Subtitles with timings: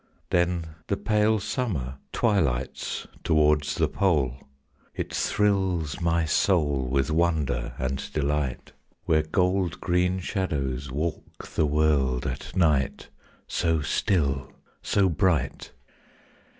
[0.31, 4.35] Then the pale summer twilights towards the pole!
[4.95, 8.71] It thrills my soul With wonder and delight,
[9.05, 13.09] When gold green shadows walk the world at night,
[13.45, 14.51] So still,
[14.81, 15.71] so bright.